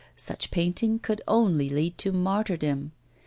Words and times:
Such 0.15 0.49
painting 0.49 0.97
could 0.97 1.21
only 1.27 1.69
lead 1.69 1.99
to 1.99 2.11
martyrdom. 2.11 2.91